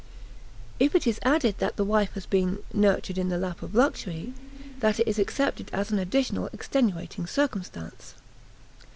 [0.79, 4.33] If it is added that the wife has been "nurtured in the lap of luxury,"
[4.79, 8.15] that is accepted as an additional extenuating circumstance.